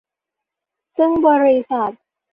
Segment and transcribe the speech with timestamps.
[0.97, 1.91] ซึ่งบริษัท